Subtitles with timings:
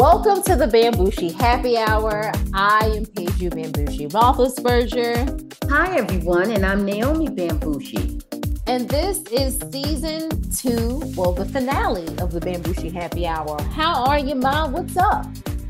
[0.00, 2.32] Welcome to the Bambushi Happy Hour.
[2.54, 5.68] I am Peju Bambushi Roethlisberger.
[5.68, 8.24] Hi, everyone, and I'm Naomi Bambushi.
[8.66, 13.60] And this is season two, well, the finale of the Bambushi Happy Hour.
[13.74, 14.72] How are you, Mom?
[14.72, 15.26] What's up?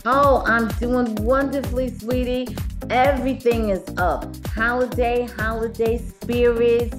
[0.07, 2.57] Oh, I'm doing wonderfully, sweetie.
[2.89, 4.25] Everything is up.
[4.47, 6.95] Holiday, holiday spirits,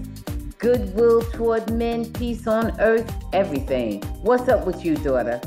[0.58, 4.02] goodwill toward men, peace on earth, everything.
[4.22, 5.40] What's up with you, daughter?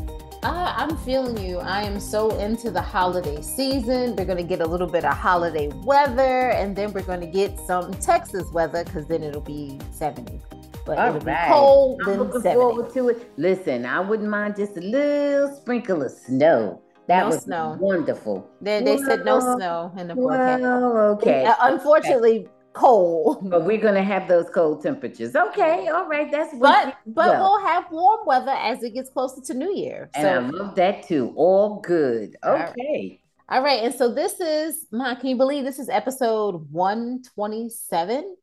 [0.44, 1.56] Uh, I'm feeling you.
[1.58, 4.14] I am so into the holiday season.
[4.14, 7.26] We're going to get a little bit of holiday weather, and then we're going to
[7.26, 10.38] get some Texas weather because then it'll be 70.
[10.84, 11.48] But All it'll right.
[11.48, 12.02] be cold.
[12.04, 12.54] I'm looking 70.
[12.56, 13.32] forward to it.
[13.38, 16.82] Listen, I wouldn't mind just a little sprinkle of snow.
[17.08, 17.78] That no was snow.
[17.80, 18.46] wonderful.
[18.60, 20.62] They, they well, said no snow in the forecast.
[20.62, 21.46] Well, okay.
[21.46, 23.48] Uh, unfortunately, cold.
[23.48, 25.34] But we're gonna have those cold temperatures.
[25.34, 27.40] Okay, all right, that's but but well.
[27.40, 30.10] we'll have warm weather as it gets closer to New Year.
[30.14, 30.58] And so.
[30.58, 31.32] I love that too.
[31.36, 32.36] All good.
[32.44, 32.50] Okay.
[32.50, 33.20] All right.
[33.48, 33.84] all right.
[33.84, 38.14] And so this is my can you believe this is episode 127?
[38.20, 38.34] Can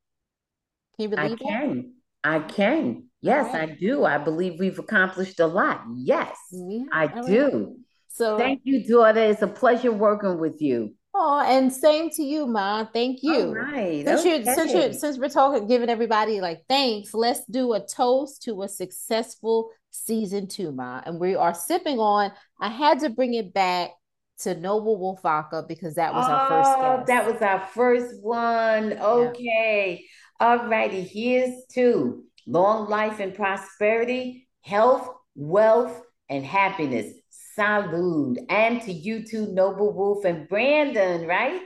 [0.98, 1.40] you believe I that?
[1.40, 1.94] can.
[2.24, 3.04] I can.
[3.22, 3.70] Yes, right.
[3.70, 4.06] I do.
[4.06, 5.84] I believe we've accomplished a lot.
[5.96, 7.78] Yes, yeah, I do.
[8.08, 9.22] So thank you, daughter.
[9.22, 10.96] It's a pleasure working with you.
[11.14, 12.86] Oh, and same to you, Ma.
[12.86, 13.48] Thank you.
[13.48, 14.06] All right.
[14.06, 14.40] Since okay.
[14.40, 18.64] you since you since we're talking, giving everybody like thanks, let's do a toast to
[18.64, 21.02] a successful season two, Ma.
[21.06, 22.32] And we are sipping on.
[22.60, 23.92] I had to bring it back
[24.40, 27.08] to Noble Wolf Vodka because that was oh, our first oh, guest.
[27.08, 28.94] That was our first one.
[28.94, 30.06] Okay.
[30.40, 30.48] Yeah.
[30.48, 31.02] All righty.
[31.02, 32.24] Here's two.
[32.48, 37.14] Long life and prosperity, health, wealth, and happiness.
[37.62, 38.38] Salud.
[38.50, 41.62] And to you too, Noble Wolf and Brandon, right?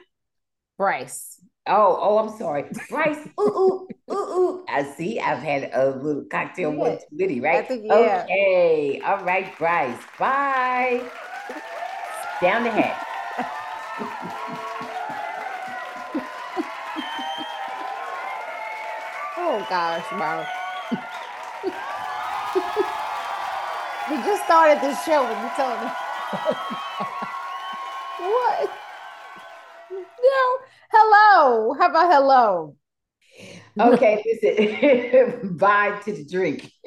[0.77, 1.39] Bryce.
[1.67, 2.65] Oh, oh, I'm sorry.
[2.89, 3.25] Bryce.
[3.39, 4.65] ooh, ooh, ooh, ooh.
[4.67, 5.21] I see.
[5.21, 6.77] I've had a little cocktail yeah.
[6.77, 7.65] one too many, right?
[7.65, 8.23] Think, yeah.
[8.25, 8.99] Okay.
[9.05, 9.97] All right, Bryce.
[10.19, 11.01] Bye.
[12.41, 12.97] Down the head.
[19.37, 20.45] oh gosh, mom.
[24.09, 25.87] We just started this show when you told me.
[28.19, 28.71] what?
[29.89, 30.57] No.
[30.91, 31.73] Hello.
[31.79, 32.75] How about hello?
[33.79, 35.57] Okay, listen.
[35.57, 36.71] Bye to the drink.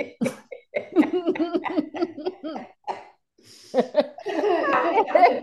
[3.74, 5.42] okay.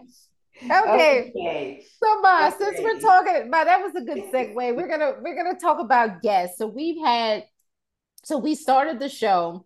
[0.72, 1.86] okay.
[2.02, 2.56] So, Ma, okay.
[2.58, 4.56] since we're talking about that was a good segue.
[4.56, 6.58] We're gonna we're gonna talk about guests.
[6.58, 7.44] So we've had
[8.24, 9.66] so we started the show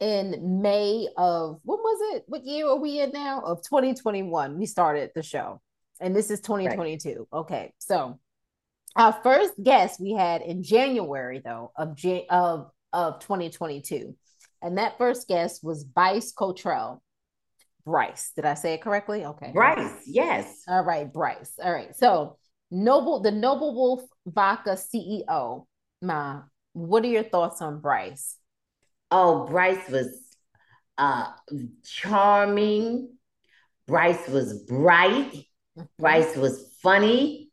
[0.00, 2.24] in May of what was it?
[2.26, 3.40] What year are we in now?
[3.40, 4.58] Of 2021.
[4.58, 5.60] We started the show.
[6.00, 7.08] And this is 2022.
[7.08, 7.40] Right.
[7.40, 7.72] Okay.
[7.78, 8.18] So
[8.96, 11.96] our first guest we had in January though of
[12.30, 14.14] of of 2022.
[14.62, 17.02] And that first guest was Bryce Cottrell.
[17.84, 18.32] Bryce.
[18.34, 19.24] Did I say it correctly?
[19.24, 19.52] Okay.
[19.52, 20.62] Bryce, yes.
[20.66, 21.52] All right, Bryce.
[21.62, 21.94] All right.
[21.96, 22.36] So
[22.70, 25.66] Noble, the Noble Wolf Vodka CEO.
[26.02, 26.42] Ma,
[26.72, 28.36] what are your thoughts on Bryce?
[29.10, 30.08] Oh, Bryce was
[30.98, 31.28] uh,
[31.84, 33.16] charming.
[33.86, 35.32] Bryce was bright.
[35.32, 35.82] Mm-hmm.
[35.98, 37.50] Bryce was funny.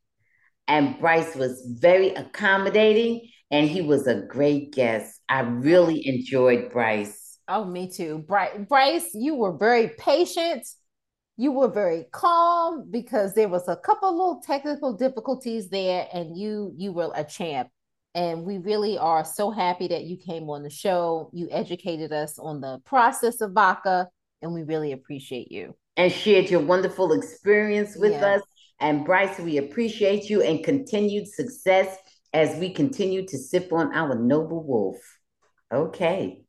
[0.68, 3.30] And Bryce was very accommodating.
[3.52, 5.22] And he was a great guest.
[5.30, 7.38] I really enjoyed Bryce.
[7.48, 8.26] Oh, me too.
[8.28, 10.66] Bryce, you were very patient.
[11.36, 16.74] You were very calm because there was a couple little technical difficulties there, and you
[16.78, 17.70] you were a champ.
[18.16, 21.30] And we really are so happy that you came on the show.
[21.34, 24.08] You educated us on the process of vodka,
[24.42, 25.76] and we really appreciate you.
[25.98, 28.36] And shared your wonderful experience with yeah.
[28.36, 28.42] us.
[28.80, 31.98] And Bryce, we appreciate you and continued success
[32.34, 34.98] as we continue to sip on our noble wolf.
[35.72, 36.44] Okay.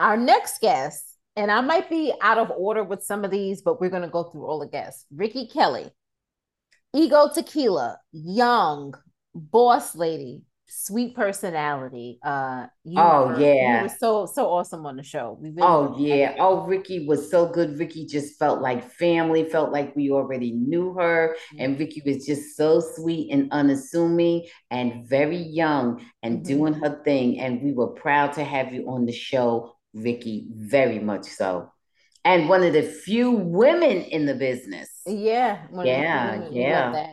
[0.00, 3.80] Our next guest, and I might be out of order with some of these, but
[3.80, 5.06] we're going to go through all the guests.
[5.14, 5.90] Ricky Kelly,
[6.94, 8.94] Ego Tequila, Young,
[9.34, 12.18] Boss Lady, sweet personality.
[12.22, 15.38] Uh, you oh were, yeah, you were so so awesome on the show.
[15.40, 17.78] Really oh yeah, oh Ricky was so good.
[17.78, 19.48] Ricky just felt like family.
[19.48, 21.64] Felt like we already knew her, mm-hmm.
[21.64, 26.48] and Ricky was just so sweet and unassuming and very young and mm-hmm.
[26.48, 27.40] doing her thing.
[27.40, 30.48] And we were proud to have you on the show, Ricky.
[30.54, 31.72] Very much so.
[32.24, 34.90] And one of the few women in the business.
[35.06, 35.62] Yeah.
[35.82, 36.48] Yeah.
[36.50, 37.12] Yeah.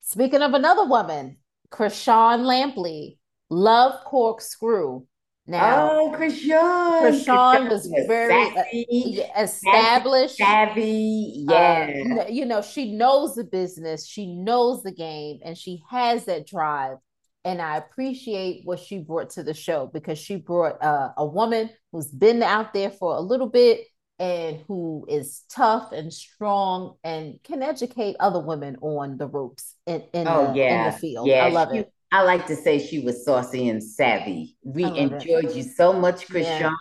[0.00, 1.36] Speaking of another woman,
[1.70, 3.18] Krishan Lampley,
[3.48, 5.06] Love Corkscrew.
[5.46, 7.00] Now, oh, Krishan.
[7.02, 11.44] Krishan was very savvy, uh, established, savvy.
[11.48, 16.26] Yeah, uh, you know, she knows the business, she knows the game, and she has
[16.26, 16.98] that drive.
[17.44, 21.70] And I appreciate what she brought to the show because she brought uh, a woman
[21.90, 23.86] who's been out there for a little bit
[24.20, 30.04] and who is tough and strong and can educate other women on the ropes in,
[30.12, 30.86] in, oh, the, yeah.
[30.86, 31.26] in the field.
[31.26, 31.92] Yeah, I love she, it.
[32.12, 34.56] I like to say she was saucy and savvy.
[34.62, 35.56] We enjoyed it.
[35.56, 36.74] you so much, Chrisean.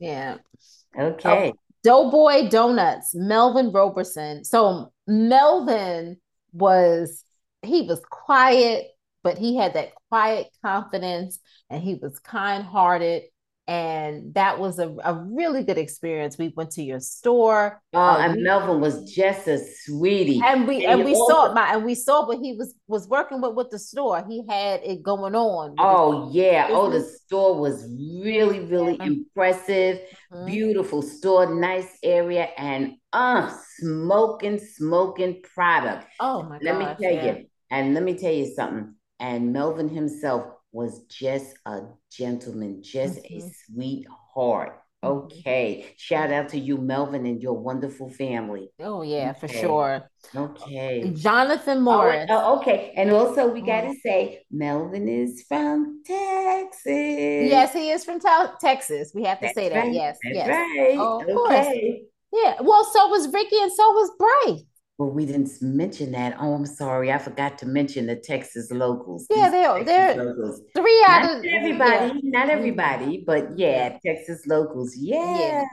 [0.00, 0.36] Yeah.
[0.96, 0.98] yeah.
[0.98, 1.52] Okay.
[1.52, 4.44] Oh, Doughboy Donuts, Melvin Roberson.
[4.44, 6.16] So Melvin
[6.52, 7.22] was
[7.62, 8.86] he was quiet,
[9.22, 11.38] but he had that quiet confidence
[11.68, 13.24] and he was kind-hearted
[13.68, 16.38] and that was a, a really good experience.
[16.38, 17.82] We went to your store.
[17.92, 20.40] Oh, uh, and we, Melvin was just a sweetie.
[20.42, 23.06] And we and, and we also, saw my and we saw what he was was
[23.06, 24.24] working with with the store.
[24.26, 25.74] He had it going on.
[25.78, 26.68] Oh yeah.
[26.70, 30.00] Oh, the store was really really impressive.
[30.32, 30.46] Mm-hmm.
[30.46, 36.06] Beautiful store, nice area, and uh smoking smoking product.
[36.20, 36.62] Oh my god.
[36.62, 37.36] Let gosh, me tell yeah.
[37.36, 37.46] you.
[37.70, 38.94] And let me tell you something.
[39.20, 40.44] And Melvin himself
[40.78, 43.48] was just a gentleman, just mm-hmm.
[43.48, 44.78] a sweetheart.
[45.04, 45.08] Mm-hmm.
[45.08, 45.92] Okay.
[45.96, 48.70] Shout out to you, Melvin, and your wonderful family.
[48.78, 49.40] Oh, yeah, okay.
[49.40, 50.10] for sure.
[50.36, 51.12] Okay.
[51.16, 52.26] Jonathan oh, Morris.
[52.30, 52.92] Oh, oh okay.
[52.96, 54.08] And also, we got to mm-hmm.
[54.08, 56.86] say, Melvin is from Texas.
[56.86, 59.10] Yes, he is from te- Texas.
[59.12, 59.78] We have to That's say that.
[59.78, 59.92] Right.
[59.92, 60.16] Yes.
[60.22, 60.48] That's yes.
[60.48, 60.96] right.
[60.96, 61.32] Oh, of okay.
[61.34, 62.44] Course.
[62.44, 62.54] Yeah.
[62.62, 64.62] Well, so was Ricky and so was Bryce.
[64.98, 66.36] Well, we didn't mention that.
[66.40, 67.12] Oh, I'm sorry.
[67.12, 69.28] I forgot to mention the Texas locals.
[69.30, 70.60] Yeah, they're they're locals.
[70.74, 72.30] three out not of everybody, yeah.
[72.40, 74.96] not everybody, but yeah, Texas locals.
[74.96, 75.38] Yeah.
[75.38, 75.64] yeah.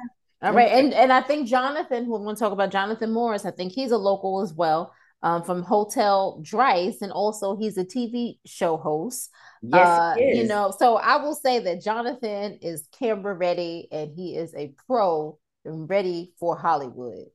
[0.44, 0.72] All right.
[0.72, 3.46] And and I think Jonathan, we're going to talk about Jonathan Morris.
[3.46, 4.94] I think he's a local as well.
[5.24, 9.32] Um, from Hotel Dryce, and also he's a TV show host.
[9.64, 10.72] Yes, uh, you know.
[10.78, 15.90] So I will say that Jonathan is camera ready, and he is a pro and
[15.90, 17.26] ready for Hollywood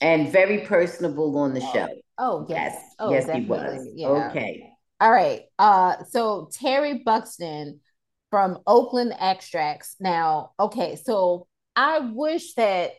[0.00, 1.88] and very personable on the show.
[2.18, 3.86] Oh yes, yes, oh, yes he was.
[3.94, 4.28] Yeah.
[4.28, 4.70] Okay.
[5.00, 5.42] All right.
[5.58, 7.80] Uh, so Terry Buxton
[8.30, 9.96] from Oakland Extracts.
[10.00, 11.46] Now, okay, so
[11.76, 12.92] I wish that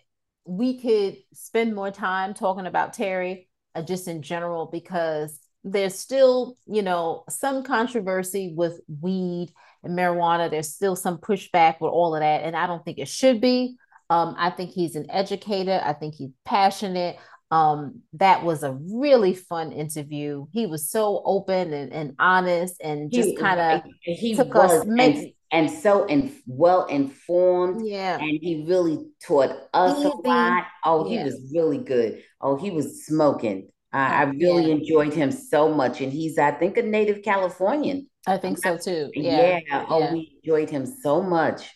[0.45, 6.55] we could spend more time talking about Terry, uh, just in general, because there's still,
[6.65, 9.51] you know, some controversy with weed
[9.83, 10.49] and marijuana.
[10.49, 13.75] There's still some pushback with all of that, and I don't think it should be.
[14.09, 15.81] Um, I think he's an educator.
[15.83, 17.17] I think he's passionate.
[17.51, 20.45] Um, that was a really fun interview.
[20.51, 24.87] He was so open and, and honest and just kind of he took was us
[24.87, 27.87] and, and so and well informed.
[27.87, 28.19] Yeah.
[28.19, 30.07] And he really taught us Easy.
[30.07, 30.63] a lot.
[30.85, 31.19] Oh, yeah.
[31.19, 32.23] he was really good.
[32.39, 33.69] Oh, he was smoking.
[33.91, 34.75] I, I really yeah.
[34.75, 36.01] enjoyed him so much.
[36.01, 38.07] And he's, I think, a native Californian.
[38.27, 39.09] I think so too.
[39.15, 39.59] Yeah.
[39.65, 39.85] yeah.
[39.89, 41.67] Oh, we enjoyed him so much.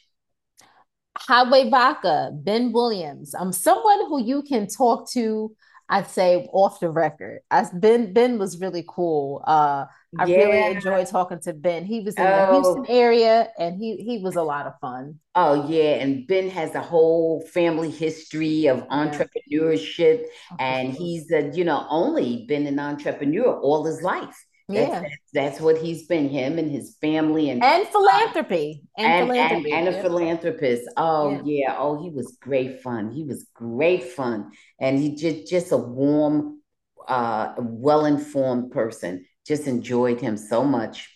[1.28, 3.34] Highway Vodka, Ben Williams.
[3.34, 5.56] I'm someone who you can talk to.
[5.90, 7.42] I'd say off the record.
[7.52, 9.44] As Ben Ben was really cool.
[9.46, 9.86] Uh,
[10.18, 10.38] I yeah.
[10.38, 11.86] really enjoyed talking to Ben.
[11.86, 12.28] He was in oh.
[12.28, 15.20] the Houston area, and he he was a lot of fun.
[15.36, 20.58] Oh yeah, and Ben has a whole family history of entrepreneurship, yeah.
[20.60, 24.46] and he's a, you know only been an entrepreneur all his life.
[24.70, 26.30] That's, yeah, that's, that's, what he's been.
[26.30, 29.72] Him and his family, and and philanthropy, and and, philanthropy.
[29.72, 30.84] and, and a philanthropist.
[30.96, 31.68] Oh yeah.
[31.68, 31.76] yeah.
[31.78, 33.12] oh he was great fun.
[33.12, 36.62] He was great fun, and he just just a warm,
[37.08, 39.26] uh, well informed person.
[39.46, 41.13] Just enjoyed him so much.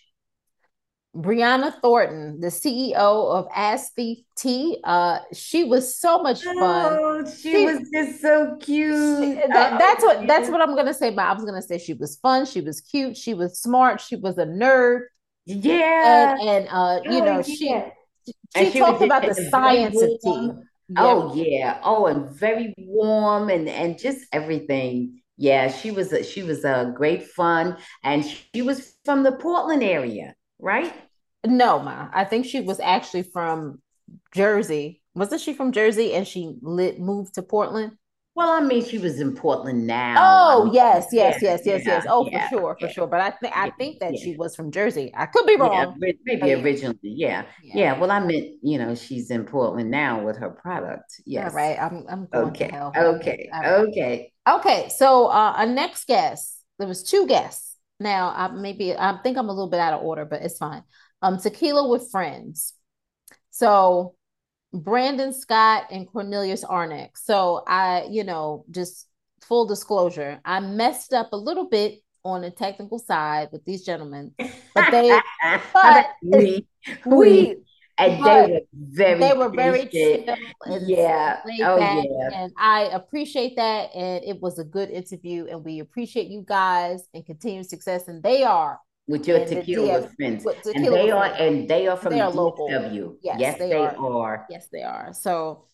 [1.16, 4.78] Brianna Thornton, the CEO of Ask Thief Tea.
[4.84, 6.56] Uh, she was so much fun.
[6.58, 8.94] Oh, she, she was just so cute.
[8.94, 11.10] She, that, oh, that's what that's what I'm gonna say.
[11.10, 12.44] But I was gonna say she was fun.
[12.44, 13.16] She was cute.
[13.16, 14.00] She was smart.
[14.00, 15.06] She was a nerd.
[15.46, 17.42] Yeah, and, and uh, you oh, know yeah.
[17.42, 20.50] she she, she talked about the science of tea.
[20.96, 21.80] Oh yeah.
[21.82, 25.22] Oh, and very warm and and just everything.
[25.38, 29.82] Yeah, she was a, she was a great fun, and she was from the Portland
[29.82, 30.92] area right?
[31.46, 32.08] No, ma.
[32.12, 33.80] I think she was actually from
[34.34, 35.02] Jersey.
[35.14, 37.92] Wasn't she from Jersey and she lit moved to Portland?
[38.38, 40.14] Well, I mean, she was in Portland now.
[40.16, 42.06] Oh, yes, yes, yes, yes, yes.
[42.08, 43.08] Oh, for sure, for sure.
[43.08, 45.10] But I think I think that she was from Jersey.
[45.12, 45.96] I could be wrong.
[45.98, 47.46] maybe originally, yeah.
[47.64, 51.20] yeah, Well, I meant you know she's in Portland now with her product.
[51.26, 51.50] Yes.
[51.50, 51.76] All right.
[51.82, 52.70] I'm I'm going okay.
[52.96, 53.50] Okay.
[53.52, 54.32] Okay.
[54.48, 54.88] Okay.
[54.96, 57.67] So uh, our next guest, there was two guests.
[58.00, 60.82] Now, I maybe I think I'm a little bit out of order, but it's fine.
[61.22, 62.74] Um, Tequila with Friends.
[63.50, 64.14] So
[64.72, 67.10] Brandon Scott and Cornelius Arnick.
[67.16, 69.08] So I, you know, just
[69.42, 74.34] full disclosure, I messed up a little bit on the technical side with these gentlemen,
[74.74, 75.18] but they,
[75.72, 76.66] but we,
[77.06, 77.56] we,
[77.98, 80.24] and they were very, they were very chill
[80.86, 85.80] yeah, oh yeah, and I appreciate that, and it was a good interview, and we
[85.80, 88.78] appreciate you guys and continued success, and they are
[89.08, 90.44] with your tequila DF, friends.
[90.44, 92.68] Tequila and they are and they are from they are local.
[92.70, 93.96] Yes, yes, they, they are.
[93.96, 94.46] are.
[94.50, 95.12] Yes, they are.
[95.12, 95.64] So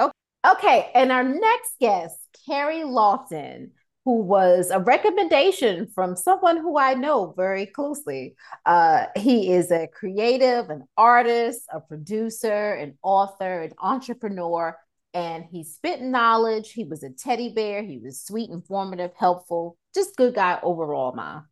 [0.00, 0.12] okay.
[0.46, 3.72] Okay, and our next guest, Carrie Lawton,
[4.04, 8.34] who was a recommendation from someone who I know very closely.
[8.64, 14.76] Uh, he is a creative, an artist, a producer, an author, an entrepreneur,
[15.12, 16.72] and he spit knowledge.
[16.72, 17.82] He was a teddy bear.
[17.82, 21.42] He was sweet, informative, helpful, just good guy overall, Ma.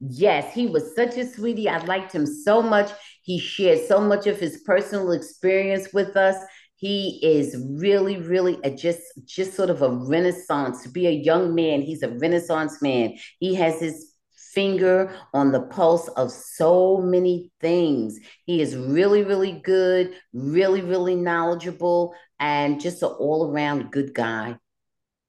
[0.00, 1.68] Yes, he was such a sweetie.
[1.68, 2.90] I liked him so much.
[3.22, 6.36] He shared so much of his personal experience with us.
[6.76, 10.82] He is really, really a just, just sort of a renaissance.
[10.82, 13.14] To be a young man, he's a renaissance man.
[13.40, 18.18] He has his finger on the pulse of so many things.
[18.44, 24.56] He is really, really good, really, really knowledgeable, and just an all around good guy.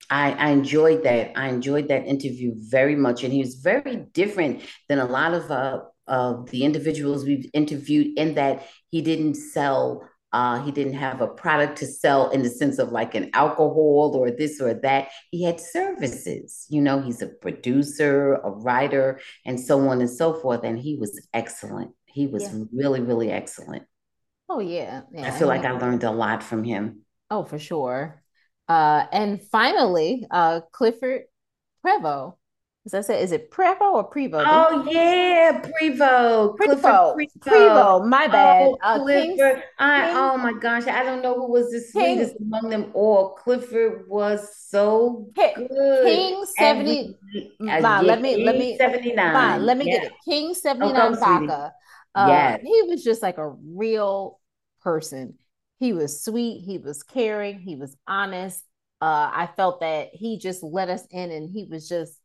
[0.10, 1.38] I, I, enjoyed that.
[1.38, 3.24] I enjoyed that interview very much.
[3.24, 8.18] And he was very different than a lot of uh, of the individuals we've interviewed
[8.18, 12.50] in that he didn't sell uh, he didn't have a product to sell in the
[12.50, 15.10] sense of like an alcohol or this or that.
[15.32, 16.66] He had services.
[16.70, 20.64] You know, he's a producer, a writer, and so on and so forth.
[20.64, 21.92] And he was excellent.
[22.06, 22.64] He was yeah.
[22.74, 23.84] really, really excellent.
[24.50, 25.02] Oh yeah.
[25.12, 25.28] yeah.
[25.28, 27.02] I feel like I learned a lot from him.
[27.30, 28.24] Oh, for sure.
[28.68, 31.24] Uh, and finally, uh, Clifford
[31.86, 32.37] Prevost.
[32.88, 34.42] As I said, is it Prevo or Prevo?
[34.48, 36.56] Oh yeah, Prevo.
[36.56, 36.80] Prevo.
[36.80, 37.18] Prevo.
[37.40, 38.08] Prevo.
[38.08, 38.66] My bad.
[38.66, 39.62] Oh, uh, Clifford.
[39.78, 43.32] I, oh my gosh, I don't know who was the sweetest King, among them all.
[43.32, 45.68] Clifford was so good.
[45.68, 47.18] King seventy.
[47.60, 49.66] Ma, let me let me seventy nine.
[49.66, 49.92] Let me yeah.
[49.92, 50.14] get it.
[50.24, 51.74] King seventy nine Vodka.
[52.16, 52.62] Uh, yes.
[52.64, 54.40] he was just like a real
[54.82, 55.34] person.
[55.82, 56.62] He was sweet.
[56.62, 57.60] He was caring.
[57.60, 58.64] He was honest.
[59.02, 62.17] Uh, I felt that he just let us in, and he was just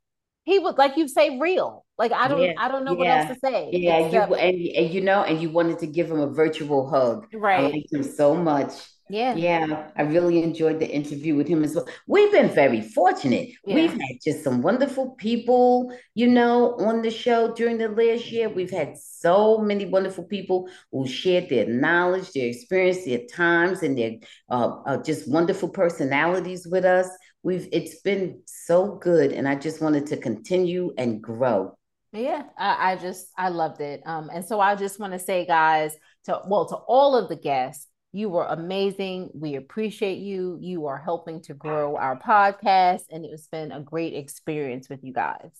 [0.45, 3.09] he was like you say real like i don't yeah, i don't know yeah, what
[3.09, 6.11] else to say yeah except- you and, and you know and you wanted to give
[6.11, 8.73] him a virtual hug right i liked him so much
[9.13, 9.35] yeah.
[9.35, 9.91] Yeah.
[9.95, 11.87] I really enjoyed the interview with him as well.
[12.07, 13.51] We've been very fortunate.
[13.67, 13.75] Yeah.
[13.75, 18.49] We've had just some wonderful people, you know, on the show during the last year.
[18.49, 23.99] We've had so many wonderful people who shared their knowledge, their experience, their times, and
[23.99, 24.13] their
[24.49, 27.09] uh, uh, just wonderful personalities with us.
[27.43, 31.77] We've it's been so good, and I just wanted to continue and grow.
[32.13, 34.03] Yeah, I, I just I loved it.
[34.07, 37.37] Um, and so I just want to say, guys, to well, to all of the
[37.37, 39.31] guests you were amazing.
[39.33, 40.59] We appreciate you.
[40.61, 45.15] You are helping to grow our podcast, and it's been a great experience with you
[45.15, 45.51] guys.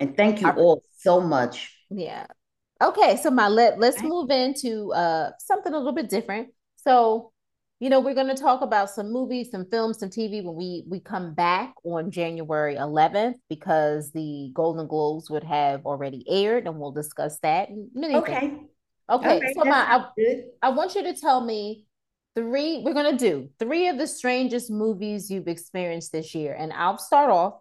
[0.00, 1.76] And thank you our, all so much.
[1.90, 2.26] Yeah.
[2.82, 6.48] Okay, so my let let's move into uh something a little bit different.
[6.76, 7.29] So,
[7.80, 10.84] you know, we're going to talk about some movies, some films, some TV when we
[10.86, 16.78] we come back on January 11th because the Golden Globes would have already aired, and
[16.78, 17.68] we'll discuss that.
[17.96, 18.40] Okay.
[18.40, 18.68] Things.
[19.08, 20.04] Okay, so my I,
[20.62, 21.86] I want you to tell me
[22.36, 26.72] three we're going to do three of the strangest movies you've experienced this year and
[26.72, 27.54] i'll start off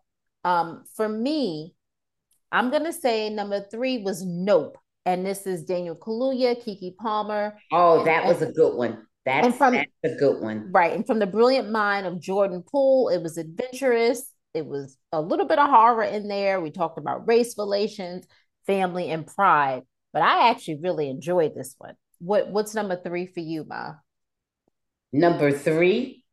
[0.46, 1.74] um for me
[2.52, 7.58] i'm going to say number three was nope and this is daniel kaluuya Keke palmer
[7.72, 11.06] oh that was a good one that's, and from, that's a good one right and
[11.06, 15.60] from the brilliant mind of jordan peele it was adventurous it was a little bit
[15.60, 18.26] of horror in there we talked about race relations
[18.68, 19.84] family and pride
[20.14, 23.94] but i actually really enjoyed this one what what's number three for you ma
[25.12, 26.24] Number three?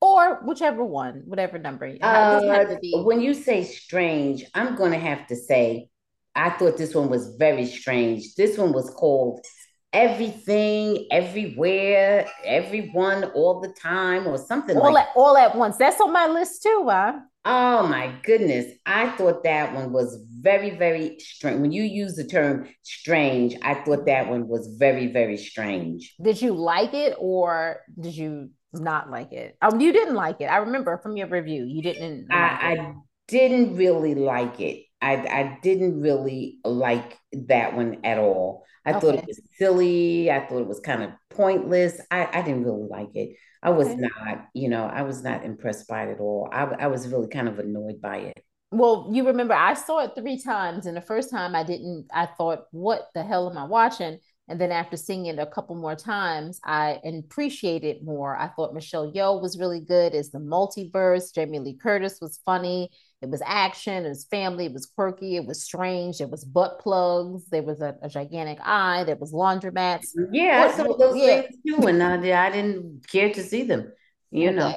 [0.00, 1.94] Or whichever one, whatever number.
[2.00, 5.88] Uh, when you say strange, I'm going to have to say,
[6.34, 8.34] I thought this one was very strange.
[8.34, 9.44] This one was called
[9.92, 15.76] Everything, Everywhere, Everyone, All the Time, or something all like at, All at once.
[15.76, 17.14] That's on my list too, huh?
[17.44, 18.66] Oh my goodness.
[18.84, 21.60] I thought that one was very, very strange.
[21.60, 26.14] When you use the term strange, I thought that one was very, very strange.
[26.22, 29.56] Did you like it or did you not like it?
[29.62, 30.46] Oh, you didn't like it.
[30.46, 32.28] I remember from your review, you didn't.
[32.30, 32.94] I, I
[33.26, 34.84] didn't really like it.
[35.00, 38.64] I, I didn't really like that one at all.
[38.84, 39.00] I okay.
[39.00, 40.30] thought it was silly.
[40.30, 42.00] I thought it was kind of pointless.
[42.10, 43.36] I, I didn't really like it.
[43.62, 43.96] I was okay.
[43.98, 46.48] not, you know, I was not impressed by it at all.
[46.50, 48.44] I, I was really kind of annoyed by it.
[48.72, 52.26] Well, you remember I saw it three times, and the first time I didn't, I
[52.26, 54.18] thought, what the hell am I watching?
[54.48, 58.36] And then after seeing it a couple more times, I appreciated it more.
[58.36, 61.34] I thought Michelle Yeoh was really good as the multiverse.
[61.34, 62.90] Jamie Lee Curtis was funny.
[63.22, 66.78] It was action, it was family, it was quirky, it was strange, it was butt
[66.80, 70.08] plugs, there was a, a gigantic eye, there was laundromats.
[70.32, 71.42] Yeah, I saw those yeah.
[71.42, 73.92] things too, and I, I didn't care to see them,
[74.30, 74.56] you okay.
[74.56, 74.74] know.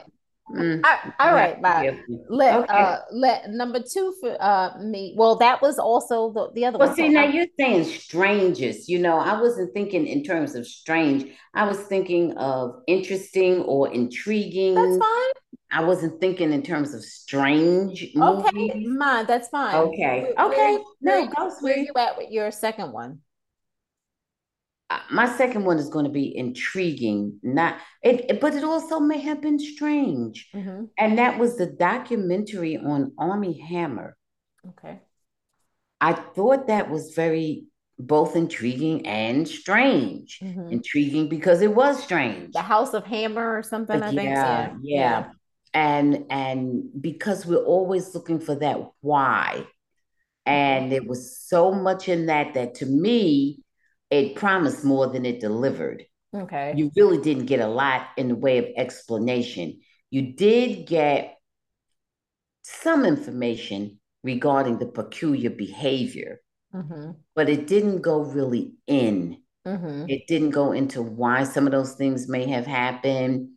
[0.52, 1.98] Mm, I, all right, bye.
[2.28, 2.74] Let okay.
[2.74, 5.16] uh let number two for uh me.
[5.18, 6.90] Well, that was also the, the other one.
[6.90, 6.98] well, one.
[6.98, 8.90] see, now you're saying strangest.
[8.90, 11.32] You know, I wasn't thinking in terms of strange.
[11.54, 14.76] I was thinking of interesting or intriguing.
[14.76, 15.33] That's fine.
[15.74, 18.46] I wasn't thinking in terms of strange movies.
[18.46, 19.26] Okay, mine.
[19.26, 19.76] That's fine.
[19.76, 20.34] Okay.
[20.36, 20.78] Where, okay.
[21.00, 23.20] Where, no, go Where you at with your second one?
[24.92, 29.20] Uh, my second one is going to be intriguing, not it, but it also may
[29.20, 30.48] have been strange.
[30.54, 30.86] Mm-hmm.
[31.00, 34.16] And that was the documentary on Armie Hammer.
[34.70, 35.00] Okay.
[36.00, 37.66] I thought that was very
[37.98, 40.40] both intriguing and strange.
[40.40, 40.72] Mm-hmm.
[40.72, 42.54] Intriguing because it was strange.
[42.54, 44.30] The House of Hammer or something, I yeah, think.
[44.30, 45.20] Yeah, yeah.
[45.22, 45.30] yeah.
[45.74, 49.68] And and because we're always looking for that why.
[50.46, 53.64] And there was so much in that that to me
[54.10, 56.04] it promised more than it delivered.
[56.36, 56.74] Okay.
[56.76, 59.82] You really didn't get a lot in the way of explanation.
[60.12, 61.38] You did get
[62.64, 66.42] some information regarding the peculiar behavior,
[66.74, 67.12] mm-hmm.
[67.36, 69.38] but it didn't go really in.
[69.68, 70.06] Mm-hmm.
[70.10, 73.50] It didn't go into why some of those things may have happened.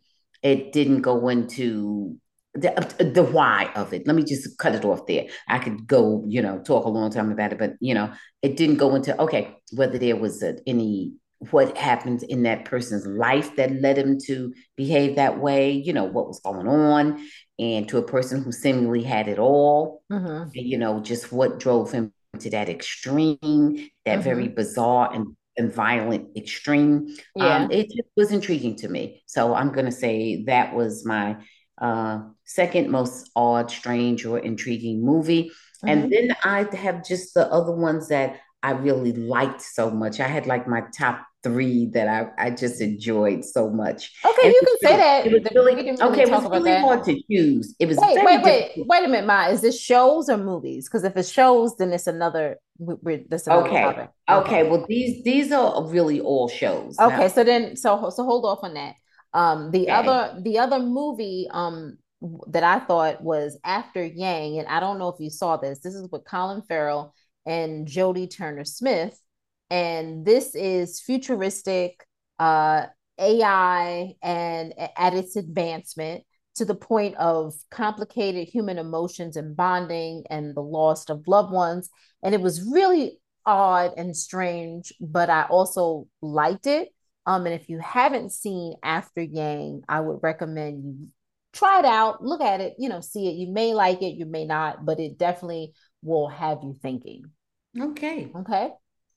[0.47, 2.17] It didn't go into
[2.53, 4.07] the, the why of it.
[4.07, 5.25] Let me just cut it off there.
[5.47, 8.11] I could go, you know, talk a long time about it, but you know,
[8.41, 11.13] it didn't go into okay whether there was a, any
[11.51, 15.71] what happened in that person's life that led him to behave that way.
[15.71, 17.23] You know what was going on,
[17.59, 20.01] and to a person who seemingly had it all.
[20.11, 20.49] Mm-hmm.
[20.53, 24.21] You know, just what drove him to that extreme, that mm-hmm.
[24.21, 27.15] very bizarre and and violent extreme.
[27.35, 27.57] Yeah.
[27.57, 29.23] Um, it just was intriguing to me.
[29.25, 31.37] So I'm going to say that was my
[31.79, 35.51] uh, second most odd, strange, or intriguing movie.
[35.83, 35.89] Mm-hmm.
[35.89, 40.19] And then I have just the other ones that I really liked so much.
[40.19, 44.11] I had like my top three that I, I just enjoyed so much.
[44.25, 45.25] Okay, and you can say that.
[45.25, 46.23] It was really, really okay.
[46.23, 47.75] It was really hard to choose.
[47.79, 48.87] It was wait, wait, wait, difficult.
[48.87, 49.47] wait a minute, Ma.
[49.47, 50.87] Is this shows or movies?
[50.87, 52.57] Because if it's shows, then it's another.
[52.79, 53.85] We're, this another okay.
[53.85, 54.07] okay.
[54.29, 54.69] okay.
[54.69, 56.97] Well, these these are really all shows.
[56.99, 57.27] Okay, now.
[57.27, 58.95] so then so so hold off on that.
[59.33, 59.91] Um, the okay.
[59.91, 61.97] other the other movie um
[62.47, 65.79] that I thought was After Yang, and I don't know if you saw this.
[65.79, 67.13] This is with Colin Farrell
[67.45, 69.17] and Jodie Turner Smith,
[69.69, 72.05] and this is futuristic
[72.39, 72.85] uh,
[73.19, 76.23] AI and at its advancement
[76.55, 81.89] to the point of complicated human emotions and bonding and the loss of loved ones.
[82.23, 86.89] And it was really odd and strange, but I also liked it.
[87.25, 91.07] Um, and if you haven't seen After Yang, I would recommend you
[91.53, 93.35] try it out, look at it, you know, see it.
[93.35, 97.23] You may like it, you may not, but it definitely will have you thinking.
[97.79, 98.31] Okay.
[98.35, 98.71] Okay.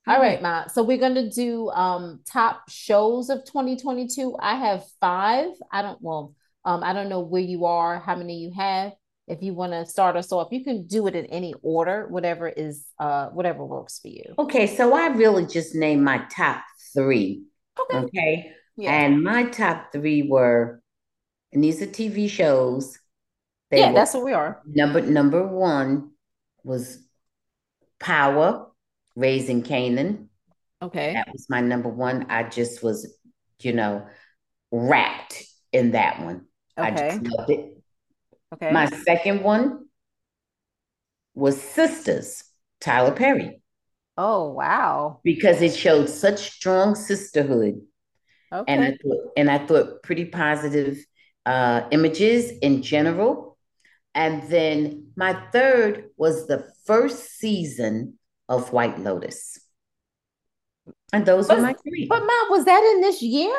[0.06, 0.66] All right, Ma.
[0.68, 4.36] So we're gonna do um top shows of 2022.
[4.40, 5.50] I have five.
[5.70, 6.34] I don't well,
[6.64, 8.92] um, I don't know where you are, how many you have.
[9.28, 12.48] If you want to start us off, you can do it in any order, whatever
[12.48, 14.34] is uh whatever works for you.
[14.38, 17.44] Okay, so I really just named my top three.
[17.78, 17.98] Okay.
[17.98, 18.52] Okay.
[18.76, 18.92] Yeah.
[18.92, 20.82] And my top three were,
[21.52, 22.98] and these are TV shows.
[23.70, 24.62] They yeah, that's what we are.
[24.66, 26.10] Number number one
[26.64, 26.98] was
[28.00, 28.69] Power,
[29.20, 30.28] Raising Kanan.
[30.80, 31.12] Okay.
[31.12, 32.26] That was my number one.
[32.30, 33.14] I just was,
[33.60, 34.06] you know,
[34.72, 36.46] wrapped in that one.
[36.78, 36.88] Okay.
[36.88, 37.82] I just loved it.
[38.54, 38.72] Okay.
[38.72, 39.86] My second one
[41.34, 42.44] was Sisters,
[42.80, 43.60] Tyler Perry.
[44.16, 45.20] Oh wow!
[45.22, 47.80] Because it showed such strong sisterhood,
[48.52, 48.64] okay.
[48.72, 50.98] and I thought, and I thought pretty positive
[51.46, 53.56] uh, images in general.
[54.14, 58.18] And then my third was the first season
[58.50, 59.58] of White Lotus,
[61.12, 62.06] and those but, were my three.
[62.06, 63.54] But mom, was that in this year?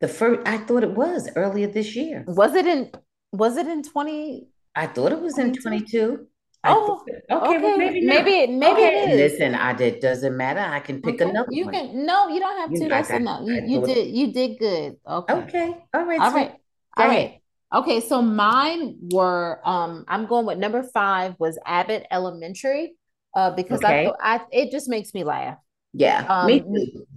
[0.00, 2.24] The first, I thought it was earlier this year.
[2.28, 2.92] Was it in?
[3.32, 4.48] Was it in twenty?
[4.76, 6.28] I thought it was in twenty two.
[6.66, 7.20] Oh, okay.
[7.30, 7.58] okay.
[7.58, 8.24] Well, maybe not.
[8.24, 9.02] maybe maybe okay.
[9.02, 9.32] it is.
[9.32, 10.00] Listen, I did.
[10.00, 10.60] Doesn't matter.
[10.60, 11.30] I can pick okay.
[11.30, 11.48] another.
[11.50, 11.74] You one.
[11.74, 12.06] can.
[12.06, 12.88] No, you don't have to.
[12.88, 13.42] That's enough.
[13.44, 14.14] You, you did.
[14.14, 14.96] You did good.
[15.06, 15.34] Okay.
[15.34, 15.76] Okay.
[15.92, 16.20] All right.
[16.20, 16.52] All right.
[16.96, 17.40] All right.
[17.74, 18.00] Okay.
[18.00, 19.60] So mine were.
[19.64, 22.94] Um, I'm going with number five was Abbott Elementary.
[23.36, 24.10] Uh, because okay.
[24.20, 25.58] I, I it just makes me laugh.
[25.92, 26.24] Yeah.
[26.28, 26.60] Um.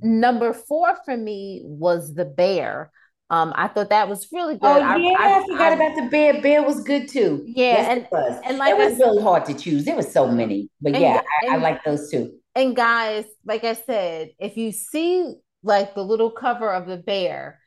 [0.01, 2.91] Number four for me was the bear.
[3.29, 4.63] Um, I thought that was really good.
[4.63, 6.41] Oh yeah, I, I, I forgot I, about the bear.
[6.41, 7.43] Bear was good too.
[7.45, 8.41] Yeah, yes, and, it was.
[8.45, 9.83] And like it was really hard to choose.
[9.85, 12.31] There were so many, but and, yeah, and, I, like those two.
[12.55, 17.59] And guys, like I said, if you see like the little cover of the bear,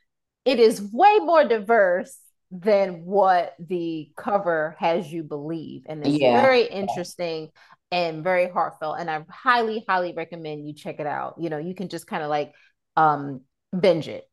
[0.45, 2.17] it is way more diverse
[2.51, 6.41] than what the cover has you believe, and it's yeah.
[6.41, 7.49] very interesting
[7.91, 8.97] and very heartfelt.
[8.99, 11.35] And I highly, highly recommend you check it out.
[11.39, 12.53] You know, you can just kind of like
[12.97, 13.41] um
[13.77, 14.25] binge it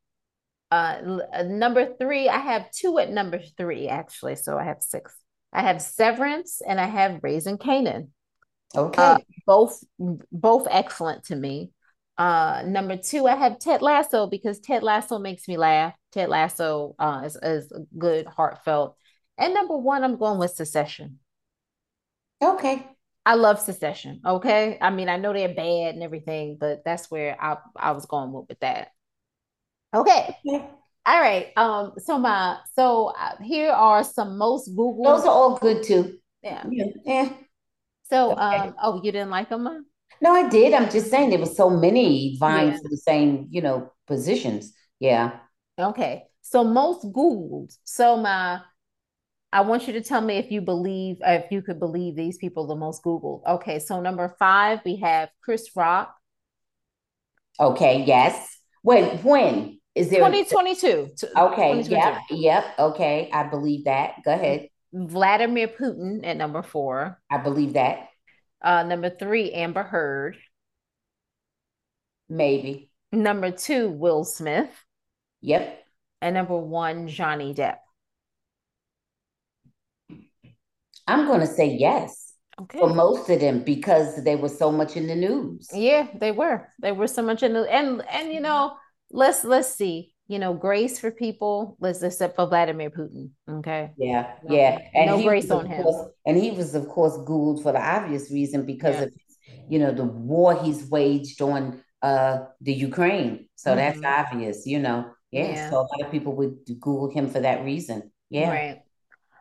[0.70, 4.36] Uh, uh, number three, I have two at number three, actually.
[4.36, 5.14] So I have six.
[5.52, 8.08] I have Severance and I have Raising Kanan.
[8.76, 9.02] Okay.
[9.02, 11.72] Uh, both both excellent to me.
[12.18, 15.94] Uh, number two, I have Ted Lasso because Ted Lasso makes me laugh.
[16.10, 18.96] Ted Lasso uh, is, is good, heartfelt.
[19.38, 21.20] And number one, I'm going with Succession.
[22.42, 22.84] Okay.
[23.24, 24.20] I love Succession.
[24.26, 24.78] Okay.
[24.80, 28.32] I mean, I know they're bad and everything, but that's where I, I was going
[28.32, 28.88] with, with that.
[29.94, 30.36] Okay.
[30.46, 30.66] okay.
[31.06, 31.52] All right.
[31.56, 31.92] Um.
[31.98, 35.04] So my so uh, here are some most Google.
[35.04, 36.18] Those are all good too.
[36.42, 36.64] Yeah.
[36.68, 36.84] Yeah.
[37.06, 37.28] yeah.
[38.10, 38.42] So okay.
[38.42, 38.74] um.
[38.82, 39.86] Oh, you didn't like them?
[40.20, 40.74] No, I did.
[40.74, 42.76] I'm just saying there were so many vying yeah.
[42.76, 44.72] for the same, you know, positions.
[44.98, 45.38] Yeah.
[45.78, 46.24] Okay.
[46.42, 47.76] So most Googled.
[47.84, 48.60] So my
[49.52, 52.66] I want you to tell me if you believe if you could believe these people
[52.66, 53.46] the most Googled.
[53.46, 56.14] Okay, so number five, we have Chris Rock.
[57.58, 58.58] Okay, yes.
[58.82, 61.10] When when is there 2022?
[61.36, 62.64] Okay, yep, yep.
[62.78, 64.22] Okay, I believe that.
[64.24, 64.68] Go ahead.
[64.92, 67.20] Vladimir Putin at number four.
[67.30, 68.07] I believe that.
[68.62, 70.36] Uh, number three, Amber Heard.
[72.28, 72.90] Maybe.
[73.12, 74.70] Number two, Will Smith.
[75.40, 75.84] Yep.
[76.20, 77.78] And number one, Johnny Depp.
[81.06, 82.34] I'm going to say yes.
[82.60, 82.80] Okay.
[82.80, 85.68] For most of them because they were so much in the news.
[85.72, 86.68] Yeah, they were.
[86.82, 88.76] They were so much in the and and you know,
[89.12, 90.12] let's let's see.
[90.28, 93.30] You know, grace for people, let's except for Vladimir Putin.
[93.48, 93.92] Okay.
[93.96, 94.78] Yeah, no, yeah.
[94.94, 95.82] And no grace on him.
[95.82, 99.02] Course, and he was, of course, Googled for the obvious reason because yeah.
[99.02, 99.12] of
[99.70, 103.48] you know the war he's waged on uh the Ukraine.
[103.54, 104.00] So mm-hmm.
[104.00, 105.10] that's obvious, you know.
[105.30, 105.48] Yeah.
[105.48, 105.70] yeah.
[105.70, 108.10] So a lot of people would Google him for that reason.
[108.30, 108.50] Yeah.
[108.50, 108.82] Right.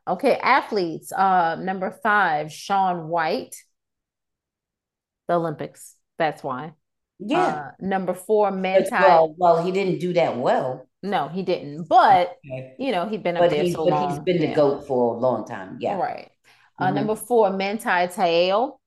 [0.07, 1.11] Okay, athletes.
[1.11, 3.55] Uh, number five, Shaun White.
[5.27, 5.95] The Olympics.
[6.17, 6.73] That's why.
[7.19, 7.45] Yeah.
[7.45, 8.89] Uh, number four, Manti.
[8.91, 10.87] Well, well, he didn't do that well.
[11.03, 11.83] No, he didn't.
[11.87, 12.75] But okay.
[12.79, 14.09] you know, he'd been up but there so but long.
[14.09, 14.49] He's been yeah.
[14.49, 15.77] the goat for a long time.
[15.79, 15.97] Yeah.
[15.97, 16.31] Right.
[16.79, 16.95] Uh, mm-hmm.
[16.95, 18.79] Number four, Manti Te'o.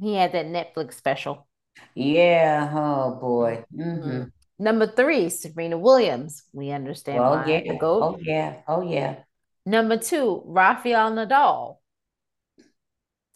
[0.00, 1.46] He had that Netflix special.
[1.94, 2.70] Yeah.
[2.74, 3.64] Oh boy.
[3.74, 4.08] Mm-hmm.
[4.08, 4.22] mm-hmm.
[4.58, 6.44] Number three, Serena Williams.
[6.52, 7.72] We understand well, why yeah.
[7.72, 8.02] the goat.
[8.02, 8.56] Oh yeah.
[8.68, 9.16] Oh yeah.
[9.66, 11.78] Number two, Rafael Nadal.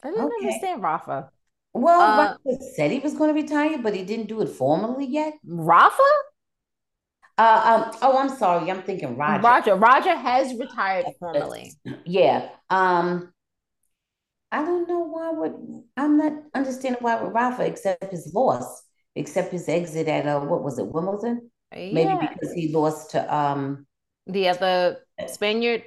[0.03, 0.47] I didn't okay.
[0.47, 1.31] understand Rafa.
[1.77, 5.07] Well, uh, Rafa said he was going to retire, but he didn't do it formally
[5.07, 5.35] yet.
[5.47, 6.03] Rafa?
[7.39, 8.71] Uh, um, oh, I'm sorry.
[8.71, 9.43] I'm thinking Roger.
[9.43, 9.75] Roger.
[9.77, 11.73] Roger has retired formally.
[12.07, 12.49] Yeah.
[12.71, 13.33] Um,
[14.51, 18.85] I don't know why would I'm not understanding why would Rafa accept his loss,
[19.15, 21.51] except his exit at uh what was it, Wimbledon?
[21.75, 21.91] Yeah.
[21.93, 23.87] Maybe because he lost to um
[24.27, 25.83] the other Spaniard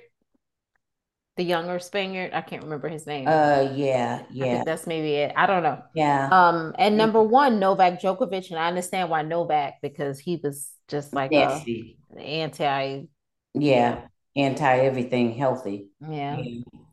[1.40, 2.32] the younger Spaniard.
[2.34, 3.26] I can't remember his name.
[3.26, 4.64] Uh, yeah, yeah.
[4.66, 5.32] that's maybe it.
[5.38, 5.82] I don't know.
[5.96, 6.28] Yeah.
[6.30, 11.14] Um, and number one, Novak Djokovic, and I understand why Novak because he was just
[11.14, 11.64] like a
[12.20, 13.06] anti.
[13.54, 14.02] Yeah,
[14.36, 15.88] anti everything healthy.
[16.02, 16.42] Yeah.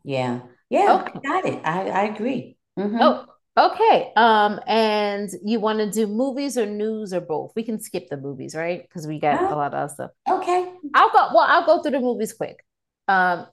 [0.05, 0.39] Yeah.
[0.69, 1.01] Yeah.
[1.01, 1.19] Okay.
[1.21, 1.61] Got it.
[1.65, 2.57] I I agree.
[2.79, 2.97] Mm-hmm.
[3.01, 3.25] Oh.
[3.57, 4.13] Okay.
[4.15, 7.53] Um, and you want to do movies or news or both?
[7.55, 8.83] We can skip the movies, right?
[8.83, 9.55] Because we got oh.
[9.55, 10.11] a lot of stuff.
[10.29, 10.71] Okay.
[10.93, 11.29] I'll go.
[11.33, 12.63] Well, I'll go through the movies quick.
[13.07, 13.47] Um,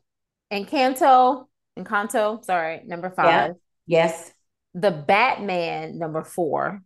[0.54, 3.26] Encanto, Encanto, sorry, number five.
[3.26, 3.52] Yeah.
[3.86, 4.32] Yes.
[4.74, 6.80] The Batman, number four.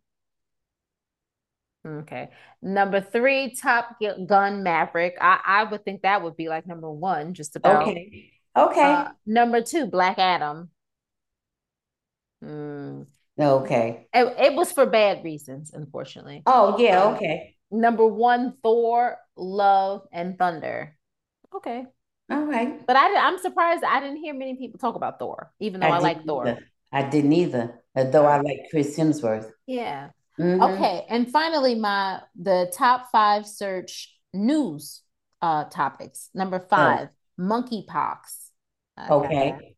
[1.87, 2.31] Okay.
[2.63, 5.17] Number three, Top Gun Maverick.
[5.21, 7.83] I, I would think that would be like number one, just about.
[7.83, 8.33] Okay.
[8.57, 8.83] Okay.
[8.83, 10.71] Uh, number two, Black Adam.
[12.45, 13.07] Mm.
[13.39, 14.09] Okay.
[14.13, 16.43] It, it was for bad reasons, unfortunately.
[16.47, 17.05] Oh, yeah.
[17.05, 17.55] Um, okay.
[17.71, 20.97] Number one, Thor, Love, and Thunder.
[21.55, 21.85] Okay.
[22.31, 22.87] All right.
[22.87, 25.97] But I, I'm surprised I didn't hear many people talk about Thor, even though I,
[25.97, 26.47] I like Thor.
[26.47, 26.59] Either.
[26.93, 29.51] I didn't either, though I like Chris Hemsworth.
[29.67, 30.11] Yeah.
[30.39, 30.63] Mm-hmm.
[30.63, 31.05] Okay.
[31.09, 35.03] And finally, my the top five search news
[35.43, 36.31] uh topics.
[36.35, 37.43] Number five, oh.
[37.43, 38.19] monkeypox.
[38.97, 39.75] I okay.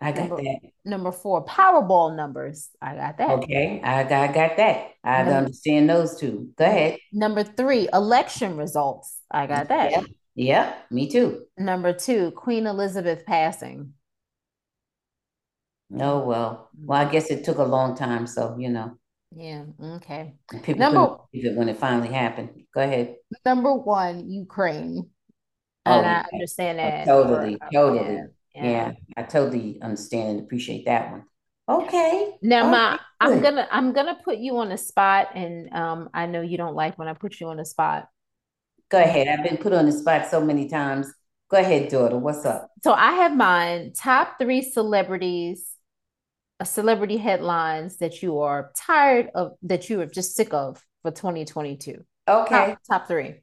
[0.00, 0.58] I got number, that.
[0.84, 2.70] Number four, Powerball numbers.
[2.80, 3.30] I got that.
[3.30, 4.90] Okay, I got, I got that.
[5.04, 6.50] I number, understand those two.
[6.56, 6.98] Go ahead.
[7.12, 9.16] Number three, election results.
[9.30, 9.92] I got that.
[9.92, 10.04] Yep.
[10.34, 11.44] Yeah, me too.
[11.58, 13.94] Number two, Queen Elizabeth passing.
[15.98, 16.70] Oh well.
[16.84, 18.96] Well, I guess it took a long time, so you know.
[19.34, 19.64] Yeah.
[19.82, 20.34] Okay.
[20.62, 22.50] People number, believe it when it finally happened.
[22.74, 23.16] Go ahead.
[23.44, 25.10] Number one, Ukraine.
[25.84, 27.04] Oh, and I understand that.
[27.06, 28.14] totally, totally.
[28.14, 28.70] Yeah, yeah.
[28.70, 31.24] yeah, I totally understand and appreciate that one.
[31.68, 32.34] Okay.
[32.42, 36.40] Now, my I'm gonna I'm gonna put you on the spot, and um, I know
[36.40, 38.08] you don't like when I put you on the spot.
[38.92, 39.26] Go ahead.
[39.26, 41.10] I've been put on the spot so many times.
[41.50, 42.18] Go ahead, daughter.
[42.18, 42.70] What's up?
[42.84, 45.66] So I have mine top three celebrities,
[46.60, 51.10] uh, celebrity headlines that you are tired of, that you are just sick of for
[51.10, 52.04] 2022.
[52.28, 52.54] Okay.
[52.54, 53.36] Top, top three.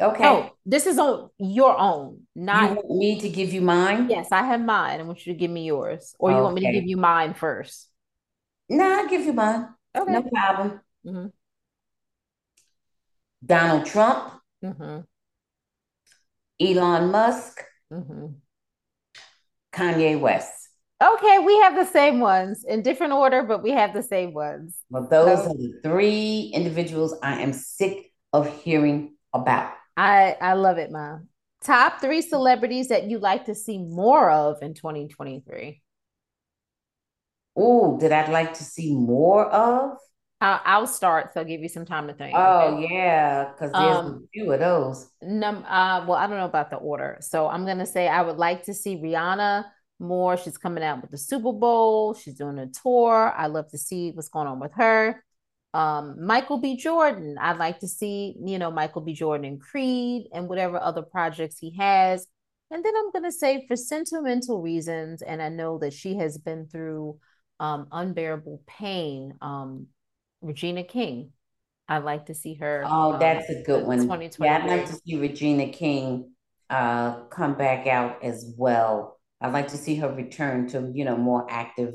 [0.00, 0.24] Okay.
[0.24, 4.10] No, this is on your own, not you want me to give you mine.
[4.10, 4.98] Yes, I have mine.
[4.98, 6.42] I want you to give me yours, or you okay.
[6.42, 7.88] want me to give you mine first?
[8.68, 9.68] No, I'll give you mine.
[9.96, 10.80] Okay, no problem.
[11.06, 11.26] Mm-hmm.
[13.46, 15.00] Donald Trump, mm-hmm.
[16.60, 18.26] Elon Musk, mm-hmm.
[19.72, 20.52] Kanye West.
[21.02, 24.76] Okay, we have the same ones in different order, but we have the same ones.
[24.88, 29.72] Well, those so, are the three individuals I am sick of hearing about.
[29.96, 31.28] I I love it, mom.
[31.62, 35.82] Top three celebrities that you like to see more of in 2023.
[37.56, 39.98] Oh, did I like to see more of?
[40.40, 42.34] I'll, I'll start, so I'll give you some time to think.
[42.36, 42.94] Oh okay?
[42.94, 45.08] yeah, because there's um, a few of those.
[45.22, 48.36] Num, uh, well, I don't know about the order, so I'm gonna say I would
[48.36, 49.64] like to see Rihanna
[49.98, 50.36] more.
[50.36, 52.12] She's coming out with the Super Bowl.
[52.12, 53.32] She's doing a tour.
[53.34, 55.24] I love to see what's going on with her.
[55.72, 56.76] Um, Michael B.
[56.76, 57.36] Jordan.
[57.40, 59.14] I'd like to see, you know, Michael B.
[59.14, 62.26] Jordan in Creed and whatever other projects he has.
[62.70, 66.66] And then I'm gonna say for sentimental reasons, and I know that she has been
[66.66, 67.18] through
[67.58, 69.32] um, unbearable pain.
[69.40, 69.86] Um,
[70.40, 71.32] Regina King.
[71.88, 72.84] I'd like to see her.
[72.86, 74.08] Oh, um, that's a good one.
[74.40, 76.32] Yeah, I'd like to see Regina King
[76.68, 79.20] uh, come back out as well.
[79.40, 81.94] I'd like to see her return to you know more active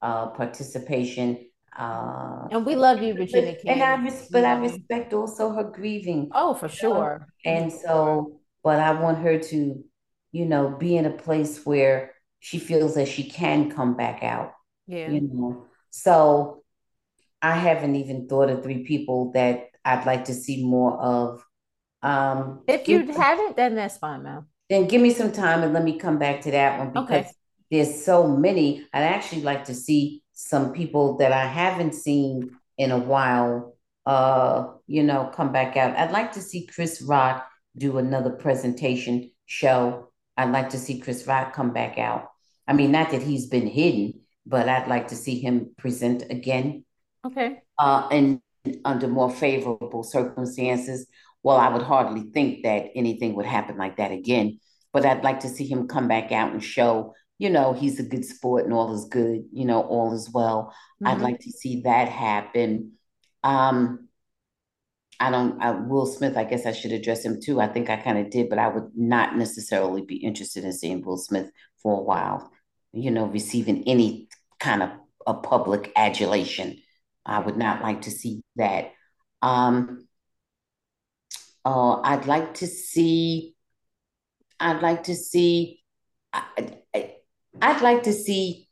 [0.00, 1.46] uh, participation.
[1.76, 3.70] Uh, and we love you, Regina but, King.
[3.72, 6.30] And I res- but I respect also her grieving.
[6.32, 7.26] Oh, for sure.
[7.44, 9.84] And so, but I want her to,
[10.32, 14.52] you know, be in a place where she feels that she can come back out.
[14.86, 15.10] Yeah.
[15.10, 15.66] You know.
[15.90, 16.62] So
[17.46, 21.44] I haven't even thought of three people that I'd like to see more of.
[22.02, 24.46] Um, if you haven't, then that's fine, ma'am.
[24.68, 27.30] Then give me some time and let me come back to that one because okay.
[27.70, 28.84] there's so many.
[28.92, 33.76] I'd actually like to see some people that I haven't seen in a while.
[34.04, 35.96] Uh, you know, come back out.
[35.96, 40.10] I'd like to see Chris Rock do another presentation show.
[40.36, 42.28] I'd like to see Chris Rock come back out.
[42.66, 46.85] I mean, not that he's been hidden, but I'd like to see him present again.
[47.26, 47.62] Okay.
[47.78, 48.40] Uh, and
[48.84, 51.06] under more favorable circumstances,
[51.42, 54.58] well, I would hardly think that anything would happen like that again.
[54.92, 58.04] But I'd like to see him come back out and show, you know, he's a
[58.04, 60.74] good sport and all is good, you know, all is well.
[61.02, 61.06] Mm-hmm.
[61.06, 62.92] I'd like to see that happen.
[63.44, 64.08] Um,
[65.18, 67.60] I don't, I, Will Smith, I guess I should address him too.
[67.60, 71.02] I think I kind of did, but I would not necessarily be interested in seeing
[71.02, 71.50] Will Smith
[71.82, 72.50] for a while,
[72.92, 74.90] you know, receiving any kind of
[75.26, 76.78] a public adulation
[77.26, 78.92] I would not like to see that.
[79.42, 80.06] Um,
[81.64, 83.54] uh, I'd like to see,
[84.60, 85.82] I'd like to see,
[86.32, 86.72] I,
[87.62, 88.68] would like to see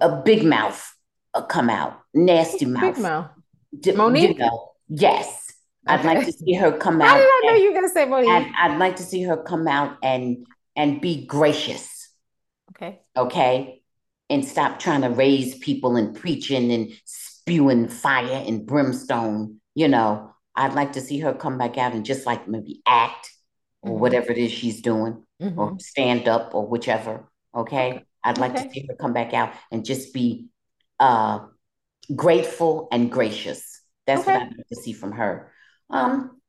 [0.00, 0.92] a big mouth
[1.34, 2.94] uh, come out, nasty mouth.
[2.94, 3.30] Big mouth.
[3.78, 4.34] D- Mo'Nique?
[4.34, 5.52] You know, yes.
[5.88, 5.96] Okay.
[5.96, 7.08] I'd like to see her come out.
[7.08, 8.28] How did I know you were gonna say Mo'Nique?
[8.28, 12.10] I'd, I'd like to see her come out and and be gracious.
[12.70, 13.00] Okay.
[13.16, 13.82] Okay.
[14.30, 16.92] And stop trying to raise people and preaching and
[17.48, 22.04] spewing fire and brimstone, you know, I'd like to see her come back out and
[22.04, 23.30] just like maybe act
[23.80, 24.00] or mm-hmm.
[24.00, 25.58] whatever it is she's doing mm-hmm.
[25.58, 27.24] or stand up or whichever.
[27.54, 27.92] Okay.
[27.92, 28.04] okay.
[28.22, 28.64] I'd like okay.
[28.64, 30.48] to see her come back out and just be
[31.00, 31.40] uh,
[32.14, 33.80] grateful and gracious.
[34.06, 34.32] That's okay.
[34.32, 35.50] what I'd like to see from her.
[35.88, 36.40] Um,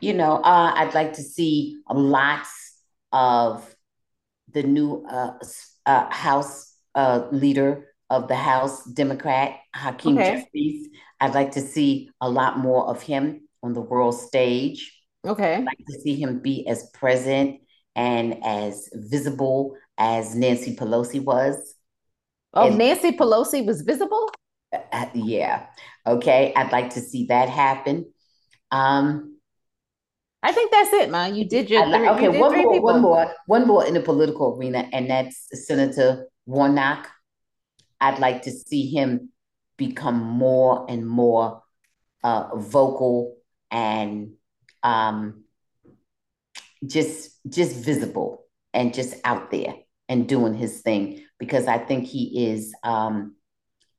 [0.00, 2.78] you know, uh, I'd like to see lots
[3.10, 3.74] of
[4.52, 5.32] the new uh,
[5.86, 10.40] uh, House uh, leader of the House Democrat, Hakeem okay.
[10.40, 10.88] Jeffries.
[11.20, 14.92] I'd like to see a lot more of him on the world stage.
[15.26, 15.54] Okay.
[15.54, 17.60] I'd like to see him be as present
[17.94, 21.74] and as visible as Nancy Pelosi was.
[22.54, 24.30] Oh, and, Nancy Pelosi was visible?
[24.72, 25.66] Uh, uh, yeah.
[26.06, 26.52] Okay.
[26.54, 28.12] I'd like to see that happen.
[28.70, 29.36] Um,
[30.42, 31.34] I think that's it, man.
[31.34, 32.30] You did your three, okay.
[32.30, 32.80] Did one more, people.
[32.82, 37.08] one more, one more in the political arena, and that's Senator Warnock.
[38.00, 39.30] I'd like to see him
[39.76, 41.62] become more and more
[42.24, 43.36] uh, vocal
[43.70, 44.32] and
[44.82, 45.44] um,
[46.86, 49.74] just just visible and just out there
[50.08, 53.36] and doing his thing because I think he is um,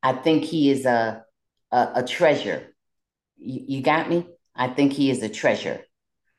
[0.04, 1.24] I think he is a
[1.72, 2.74] a, a treasure.
[3.38, 4.28] You, you got me?
[4.56, 5.82] I think he is a treasure.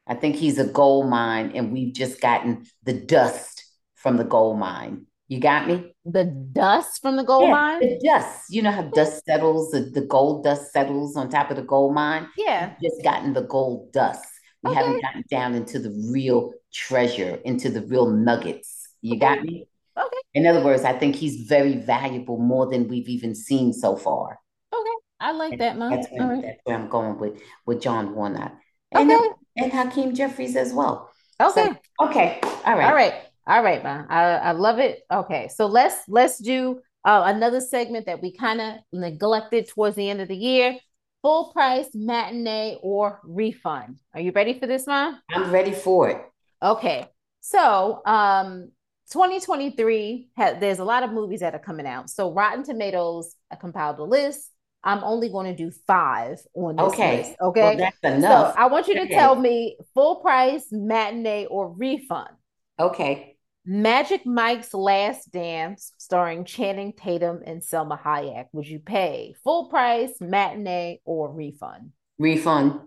[0.07, 4.59] I think he's a gold mine, and we've just gotten the dust from the gold
[4.59, 5.08] mine.
[5.29, 5.93] You got me?
[6.07, 7.81] The dust from the gold yeah, mine?
[7.81, 8.47] The dust.
[8.49, 11.95] You know how dust settles, the, the gold dust settles on top of the gold
[11.95, 12.29] mine?
[12.38, 12.75] Yeah.
[12.81, 14.27] We've just gotten the gold dust.
[14.62, 14.81] We okay.
[14.81, 18.88] haven't gotten down into the real treasure, into the real nuggets.
[19.03, 19.21] You okay.
[19.21, 19.69] got me?
[19.99, 20.17] Okay.
[20.33, 24.41] In other words, I think he's very valuable more than we've even seen so far.
[24.73, 24.91] Okay.
[25.21, 25.91] I like and that, Mom.
[25.91, 26.43] That's, where, right.
[26.43, 28.55] that's where I'm going with, with John Warnock.
[28.93, 29.29] And, okay.
[29.59, 31.11] and Hakeem Jeffries as well.
[31.38, 31.69] Okay.
[32.01, 32.41] So, okay.
[32.64, 32.88] All right.
[32.88, 33.14] All right.
[33.49, 34.07] All right, man.
[34.11, 35.01] I, I love it.
[35.11, 35.49] Okay.
[35.49, 40.21] So let's let's do uh, another segment that we kind of neglected towards the end
[40.21, 40.77] of the year.
[41.23, 44.01] Full price matinee or refund.
[44.13, 45.19] Are you ready for this, man?
[45.31, 46.23] I'm ready for it.
[46.63, 47.09] Okay.
[47.41, 48.71] So um
[49.13, 52.11] 2023 had there's a lot of movies that are coming out.
[52.11, 54.51] So Rotten Tomatoes I compiled a list.
[54.85, 57.17] I'm only going to do five on this okay.
[57.19, 57.37] list.
[57.41, 57.61] Okay.
[57.63, 58.55] Well, that's enough.
[58.55, 59.15] So I want you to okay.
[59.15, 62.31] tell me full price, matinee, or refund.
[62.79, 63.38] Okay.
[63.71, 68.47] Magic Mike's Last Dance, starring Channing Tatum and Salma Hayek.
[68.53, 71.91] Would you pay full price, matinee, or refund?
[72.19, 72.81] Refund.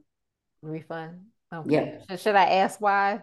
[0.64, 1.26] Refund.
[1.54, 1.70] Okay.
[1.70, 1.98] Yeah.
[2.10, 3.20] Should, should I ask why?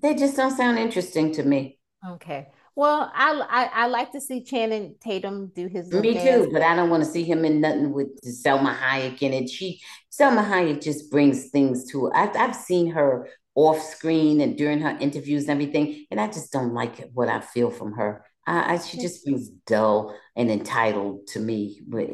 [0.00, 1.80] They just don't sound interesting to me.
[2.06, 2.46] Okay.
[2.76, 5.92] Well, I, I I like to see Channing Tatum do his.
[5.92, 6.46] Me dance.
[6.46, 9.50] too, but I don't want to see him in nothing with Salma Hayek in it.
[9.50, 9.80] She
[10.12, 12.12] Salma Hayek just brings things to.
[12.12, 13.28] I've I've seen her
[13.64, 17.40] off screen and during her interviews and everything, and I just don't like what I
[17.40, 18.10] feel from her.
[18.46, 21.80] I, I she just feels dull and entitled to me.
[21.86, 22.06] But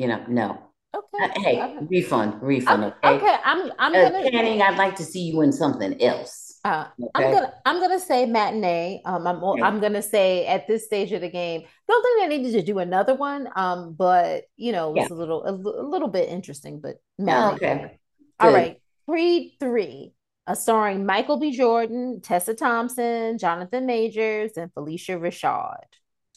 [0.00, 0.48] you know, no.
[0.94, 1.24] Okay.
[1.24, 1.86] Uh, hey, okay.
[1.94, 2.84] refund, refund.
[2.84, 3.08] Okay.
[3.08, 3.26] Okay.
[3.26, 3.36] okay.
[3.44, 4.30] I'm I'm Uh, gonna.
[4.30, 6.58] Channing, I'd like to see you in something else.
[6.64, 7.10] Uh, Okay.
[7.14, 9.02] I'm gonna I'm gonna say matinee.
[9.04, 9.64] Um, I'm Yeah.
[9.66, 12.78] I'm gonna say at this stage of the game, don't think they needed to do
[12.78, 13.48] another one.
[13.56, 17.54] Um, but you know, it's a little a, li- a little bit interesting, but matinee.
[17.56, 17.98] Okay.
[18.40, 18.54] All Good.
[18.54, 18.76] right,
[19.08, 20.12] Creed three,
[20.46, 21.50] uh, starring Michael B.
[21.52, 25.84] Jordan, Tessa Thompson, Jonathan Majors, and Phylicia Rashad.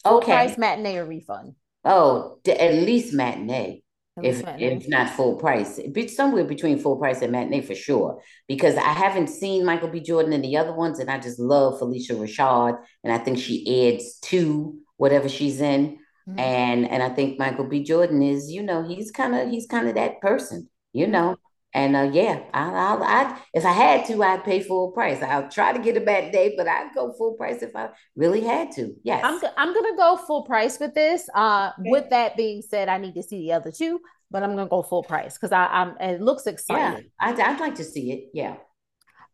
[0.04, 0.32] Full Okay.
[0.32, 1.54] price matinee or refund?
[1.84, 3.82] Oh, d- at least matinee.
[4.16, 4.76] At least If matinee.
[4.76, 8.20] if not full price, be somewhere between full price and matinee for sure.
[8.46, 10.00] Because I haven't seen Michael B.
[10.00, 13.88] Jordan and the other ones, and I just love Phylicia Rashad, and I think she
[13.92, 15.98] adds to whatever she's in.
[16.28, 16.38] Mhm.
[16.40, 17.82] And and I think Michael B.
[17.82, 21.36] Jordan is, you know, he's kind of he's kind of that person, you know.
[21.74, 25.20] And uh, yeah, I, I'll, I if I had to, I'd pay full price.
[25.22, 28.42] I'll try to get a bad day, but I'd go full price if I really
[28.42, 28.94] had to.
[29.02, 29.22] Yes.
[29.24, 31.28] I'm go- I'm gonna go full price with this.
[31.34, 31.90] Uh, Okay.
[31.90, 34.82] with that being said, I need to see the other two, but I'm gonna go
[34.84, 37.10] full price because I I'm it looks yeah, exciting.
[37.18, 38.30] I'd, I'd like to see it.
[38.32, 38.54] Yeah.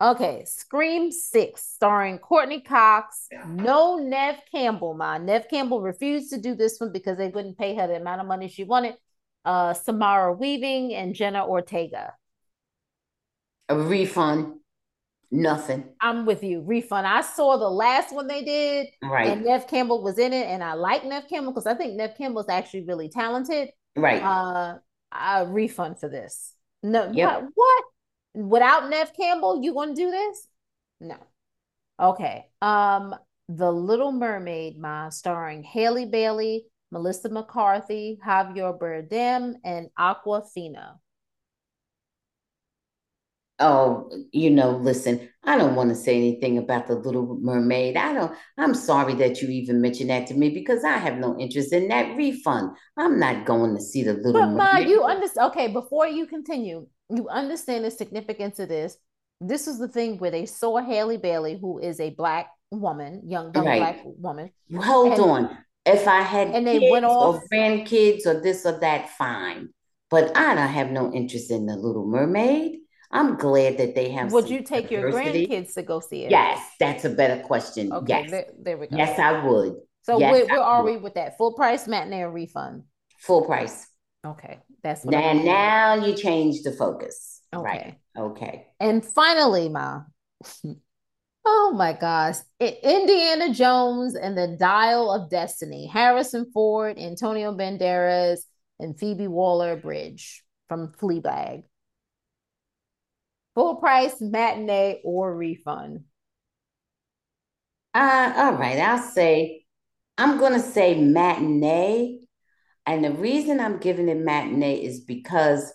[0.03, 3.29] Okay, Scream Six, starring Courteney Cox.
[3.47, 5.27] No Nev Campbell, man.
[5.27, 8.27] Nev Campbell refused to do this one because they wouldn't pay her the amount of
[8.27, 8.95] money she wanted.
[9.45, 12.15] Uh, Samara Weaving and Jenna Ortega.
[13.71, 14.55] A refund,
[15.31, 15.85] nothing.
[16.01, 16.61] I'm with you.
[16.61, 17.07] Refund.
[17.07, 19.29] I saw the last one they did, Right.
[19.29, 22.17] and Nev Campbell was in it, and I like Nev Campbell because I think Nev
[22.19, 23.71] Campbell's actually really talented.
[23.97, 24.23] Right.
[24.23, 24.79] Uh,
[25.13, 26.55] a refund for this.
[26.83, 27.43] No, Yep.
[27.43, 27.51] what?
[27.55, 27.85] What?
[28.35, 30.49] Without Nev Campbell, you gonna do this?
[31.01, 31.17] No.
[32.01, 32.51] Okay.
[32.61, 33.15] Um,
[33.49, 40.99] The Little Mermaid, ma, starring Halle Bailey, Melissa McCarthy, Javier Bardem, and Awkwafina.
[43.63, 47.97] Oh, you know, listen, I don't want to say anything about the Little Mermaid.
[47.97, 51.39] I don't, I'm sorry that you even mentioned that to me because I have no
[51.39, 52.75] interest in that refund.
[52.97, 54.89] I'm not going to see the Little But ma, Mermaid.
[54.89, 55.51] you understand?
[55.51, 58.97] Okay, before you continue, you understand the significance of this.
[59.43, 63.53] This is the thing where they saw Halle Bailey, who is a black woman, young,
[63.55, 63.79] young Right.
[63.79, 64.51] black woman.
[64.75, 65.59] Hold And- on.
[65.87, 69.71] If I had and they went or off- grandkids or this or that, fine.
[70.11, 72.81] But I don't have no interest in the Little Mermaid.
[73.11, 76.31] I'm glad that they have Would you take your grandkids to go see it?
[76.31, 77.93] Yes, that's a better question.
[77.93, 78.31] Okay, Yes.
[78.31, 78.97] there, there we go.
[78.97, 79.75] Yes, I would.
[80.03, 81.37] So Yes, where, where are we with that?
[81.37, 82.85] Full price matinee or refund?
[83.19, 83.87] Full price.
[84.25, 87.41] Okay, that's what Now, I'm now you change the focus.
[87.53, 87.81] Right.
[87.81, 87.99] Okay.
[88.17, 88.67] Okay.
[88.79, 90.03] And finally, Ma.
[91.43, 92.37] Oh my gosh.
[92.61, 95.87] Indiana Jones and the Dial of Destiny.
[95.87, 98.41] Harrison Ford, Antonio Banderas,
[98.79, 101.65] and Phoebe Waller Bridge from Fleabag.
[103.55, 106.05] Full price matinee or refund.
[107.95, 108.79] Uh, all right.
[108.79, 109.65] I'll say,
[110.19, 112.21] I'm going to say matinee.
[112.87, 115.73] And the reason I'm giving it matinee is because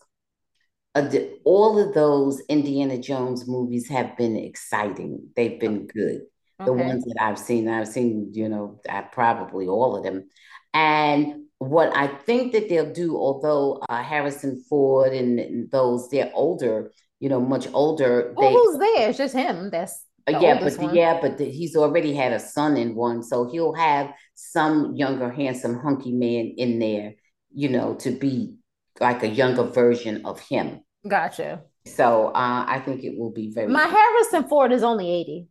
[0.96, 5.30] of the, all of those Indiana Jones movies have been exciting.
[5.36, 6.22] They've been good.
[6.66, 6.84] The Okay.
[6.84, 10.30] ones that I've seen, I've seen, you know, I probably all of them.
[10.74, 16.32] And what I think that they'll do, although uh, Harrison Ford and, and those, they're
[16.34, 16.92] older,
[17.26, 19.10] you know, much older, Well, they who's there?
[19.10, 19.72] It's just him.
[19.72, 19.96] That's
[20.28, 20.94] Uh, yeah, but one.
[20.96, 24.06] yeah, but the, he's already had a son in one, so he'll have
[24.36, 27.08] some younger, handsome, hunky man in there,
[27.52, 28.58] you know, to be
[29.00, 30.82] like a younger version of him.
[31.08, 31.64] Gotcha.
[31.88, 35.48] So uh, I think it will be very My Harrison Ford is only 80.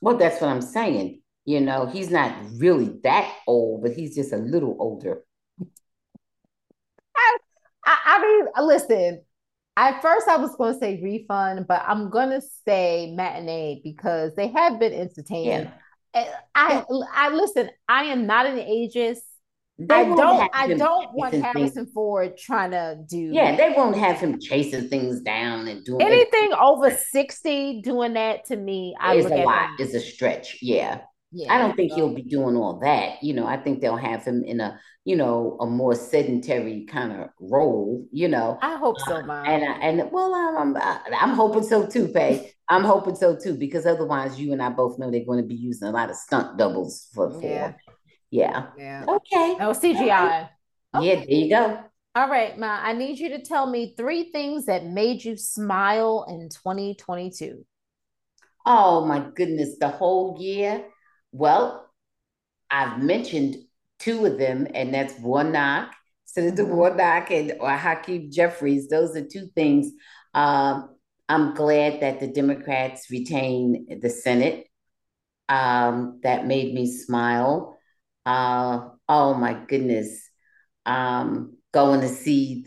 [0.00, 0.16] well.
[0.16, 1.22] That's what I'm saying.
[1.44, 2.34] You know, he's not
[2.64, 5.14] really that old, but he's just a little older.
[7.16, 7.28] I,
[7.86, 9.22] I mean, listen,
[9.78, 14.34] At first, I was going to say refund, but I'm going to say matinee because
[14.34, 15.66] they have been entertaining.
[15.66, 15.70] Yeah.
[16.14, 17.70] Eh, I, I listen.
[17.88, 19.18] I am not an ageist.
[19.78, 20.50] They I don't.
[20.52, 21.92] I don't want Harrison things.
[21.94, 23.30] Ford trying to do.
[23.32, 27.80] Yeah, they won't have him chasing things down and doing anything over sixty.
[27.80, 29.78] Doing that to me, I is a lot.
[29.78, 30.58] Is a stretch.
[30.60, 31.02] Yeah.
[31.30, 33.22] Yeah, I don't think he'll be doing all that.
[33.22, 37.12] You know, I think they'll have him in a, you know, a more sedentary kind
[37.12, 38.06] of role.
[38.10, 41.86] You know, I hope so, uh, And I, and well, I'm I'm, I'm hoping so
[41.86, 42.52] too, Pay.
[42.70, 45.54] I'm hoping so too because otherwise, you and I both know they're going to be
[45.54, 47.42] using a lot of stunt doubles for for.
[47.42, 47.72] Yeah.
[48.30, 48.66] Yeah.
[48.78, 49.04] yeah.
[49.08, 49.56] Okay.
[49.60, 50.48] Oh, CGI.
[50.94, 51.06] Okay.
[51.06, 51.84] Yeah, there you go.
[52.14, 52.80] All right, Ma.
[52.82, 57.64] I need you to tell me three things that made you smile in 2022.
[58.66, 60.84] Oh my goodness, the whole year
[61.32, 61.88] well,
[62.70, 63.56] I've mentioned
[63.98, 65.92] two of them, and that's Warnock,
[66.24, 66.74] Senator mm-hmm.
[66.74, 68.88] Warnock, and or Hakeem Jeffries.
[68.88, 69.92] Those are two things.
[70.34, 70.90] Um,
[71.28, 74.66] I'm glad that the Democrats retain the Senate.
[75.48, 77.78] Um, that made me smile.
[78.26, 80.28] Uh, oh my goodness.
[80.84, 82.62] Um, going to see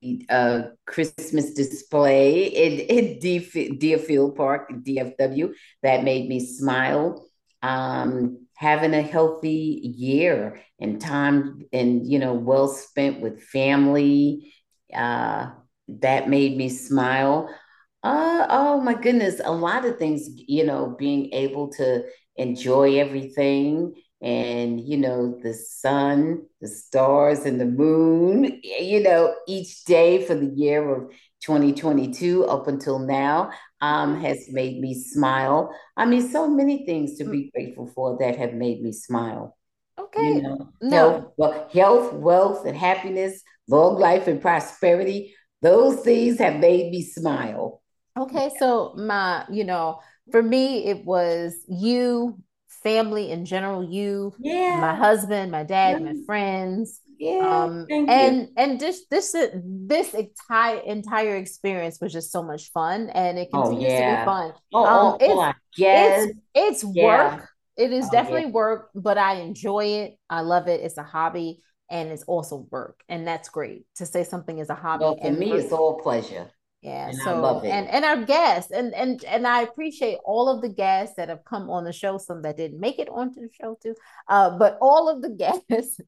[0.00, 5.52] the uh, Christmas display in, in Deerfield Park, DFW,
[5.82, 7.26] that made me smile
[7.62, 14.52] um, having a healthy year and time and you know well spent with family
[14.94, 15.50] uh,
[15.88, 17.48] that made me smile.
[18.02, 22.02] Uh, oh my goodness a lot of things you know being able to
[22.36, 29.84] enjoy everything and you know the sun the stars and the moon you know each
[29.84, 31.12] day for the year of
[31.44, 33.50] 2022 up until now
[33.82, 35.74] um, has made me smile.
[35.96, 39.58] I mean, so many things to be grateful for that have made me smile.
[39.98, 40.36] Okay.
[40.36, 40.90] You know, no.
[40.90, 45.34] health, well, health, wealth, and happiness, long life and prosperity.
[45.60, 47.82] Those things have made me smile.
[48.18, 52.38] Okay, so my, you know, for me, it was you,
[52.82, 54.78] family in general, you, yeah.
[54.80, 56.12] my husband, my dad, yeah.
[56.12, 58.48] my friends, yeah, um, and you.
[58.56, 63.62] and just this this entire entire experience was just so much fun, and it oh,
[63.62, 64.16] continues oh, yeah.
[64.16, 64.52] to be fun.
[64.74, 67.36] Oh, um, oh, it's, oh, it's it's yeah.
[67.36, 67.48] work.
[67.76, 68.50] It is oh, definitely yeah.
[68.50, 70.18] work, but I enjoy it.
[70.28, 70.80] I love it.
[70.80, 73.86] It's a hobby, and it's also work, and that's great.
[73.96, 76.50] To say something is a hobby, well, for and me, it's all pleasure.
[76.82, 80.68] Yeah, and so and and our guests and and and I appreciate all of the
[80.68, 82.18] guests that have come on the show.
[82.18, 83.94] Some that didn't make it onto the show too,
[84.28, 85.28] uh, but all of the
[85.68, 86.00] guests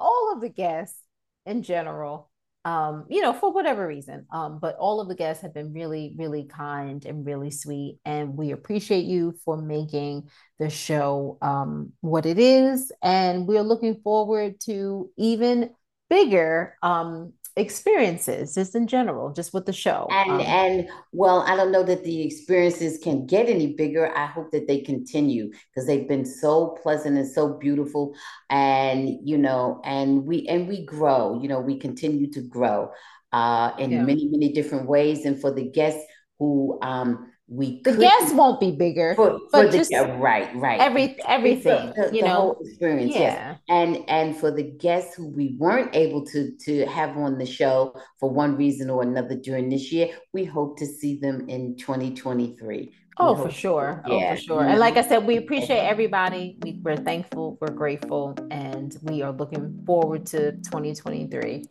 [0.00, 0.98] all of the guests
[1.46, 2.30] in general
[2.64, 4.26] um, you know, for whatever reason.
[4.30, 7.98] Um, but all of the guests have been really, really kind and really sweet.
[8.04, 10.28] And we appreciate you for making
[10.58, 12.92] the show um, what it is.
[13.02, 15.70] And we're looking forward to even
[16.10, 21.54] bigger um, experiences just in general just with the show and um, and well i
[21.54, 24.16] don't know that the experiences can get any bigger.
[24.16, 28.14] I hope that they continue because they've been so pleasant and so beautiful.
[28.48, 32.90] And you know and we and we grow you know we continue to grow
[33.32, 34.02] uh in yeah.
[34.02, 35.24] many many different ways.
[35.24, 36.02] And for the guests
[36.38, 40.78] who um we the guests won't be bigger for, but for just the, right right
[40.80, 43.20] every everything the, you the know experience yeah.
[43.20, 47.46] yes and and for the guests who we weren't able to to have on the
[47.46, 51.76] show for one reason or another during this year we hope to see them in
[51.76, 54.02] 2023 Oh, oh for sure.
[54.06, 54.14] Yeah.
[54.14, 54.64] Oh, for sure.
[54.64, 56.56] And like I said, we appreciate everybody.
[56.62, 61.64] We, we're thankful, we're grateful, and we are looking forward to 2023.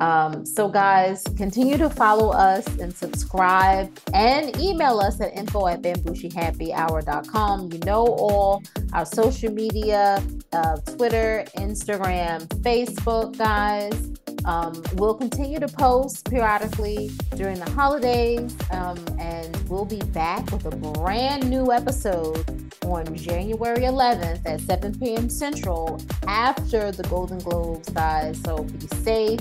[0.00, 5.82] Um, so, guys, continue to follow us and subscribe and email us at info at
[5.82, 7.72] bambushihappyhour.com.
[7.72, 10.22] You know all our social media
[10.52, 14.10] uh, Twitter, Instagram, Facebook, guys.
[14.46, 20.64] Um, we'll continue to post periodically during the holidays, um, and we'll be back with
[20.64, 25.28] a brand new episode on January 11th at 7 p.m.
[25.28, 28.40] Central after the Golden Globes, guys.
[28.44, 29.40] So be safe.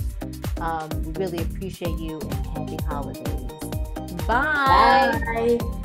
[0.60, 3.26] Um, we really appreciate you and happy holidays.
[4.28, 5.58] Bye.
[5.60, 5.79] Bye.